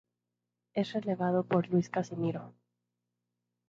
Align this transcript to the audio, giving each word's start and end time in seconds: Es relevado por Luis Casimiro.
Es 0.73 0.93
relevado 0.93 1.45
por 1.45 1.69
Luis 1.69 1.87
Casimiro. 1.91 2.55